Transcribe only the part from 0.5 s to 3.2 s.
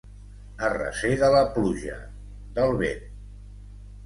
A recer de la pluja, del vent.